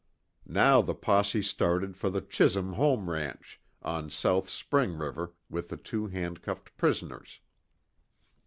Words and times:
Now 0.47 0.81
the 0.81 0.95
posse 0.95 1.43
started 1.43 1.95
for 1.95 2.09
the 2.09 2.23
Chisum 2.23 2.73
home 2.73 3.07
ranch, 3.07 3.61
on 3.83 4.09
South 4.09 4.49
Spring 4.49 4.95
river, 4.97 5.35
with 5.47 5.69
the 5.69 5.77
two 5.77 6.07
handcuffed 6.07 6.75
prisoners. 6.75 7.39